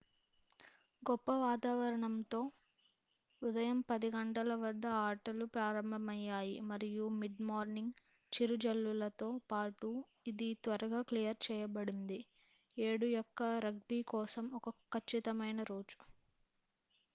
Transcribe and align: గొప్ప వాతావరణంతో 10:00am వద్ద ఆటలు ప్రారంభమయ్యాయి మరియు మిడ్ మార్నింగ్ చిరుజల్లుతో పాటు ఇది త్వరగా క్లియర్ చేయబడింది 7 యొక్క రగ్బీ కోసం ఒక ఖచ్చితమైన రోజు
గొప్ప 1.03 1.31
వాతావరణంతో 1.41 2.39
10:00am 3.41 3.81
వద్ద 4.61 4.85
ఆటలు 5.01 5.45
ప్రారంభమయ్యాయి 5.53 6.55
మరియు 6.69 7.05
మిడ్ 7.19 7.43
మార్నింగ్ 7.49 7.93
చిరుజల్లుతో 8.33 9.29
పాటు 9.51 9.91
ఇది 10.27 10.49
త్వరగా 10.63 11.01
క్లియర్ 11.09 11.39
చేయబడింది 11.47 12.19
7 12.77 13.11
యొక్క 13.13 13.39
రగ్బీ 13.67 13.99
కోసం 14.13 14.47
ఒక 14.59 14.65
ఖచ్చితమైన 14.95 15.61
రోజు 15.71 15.99